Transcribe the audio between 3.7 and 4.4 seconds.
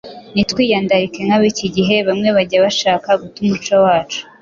wacu?